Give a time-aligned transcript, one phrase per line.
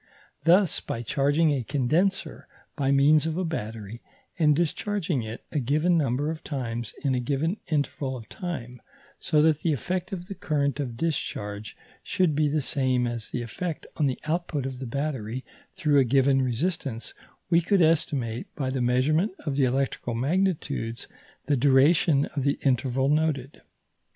[0.45, 4.01] Thus, by charging a condenser by means of a battery,
[4.39, 8.81] and discharging it a given number of times in a given interval of time,
[9.19, 13.43] so that the effect of the current of discharge should be the same as the
[13.43, 15.45] effect of the output of the battery
[15.75, 17.13] through a given resistance,
[17.51, 21.07] we could estimate, by the measurement of the electrical magnitudes,
[21.45, 23.61] the duration of the interval noted.